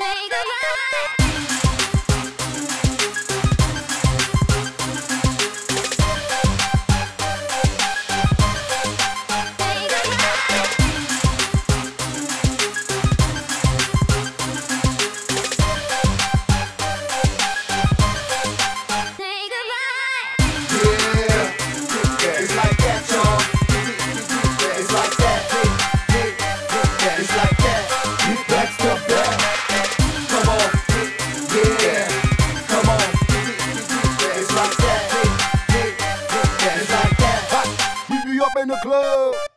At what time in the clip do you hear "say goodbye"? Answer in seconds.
0.00-1.49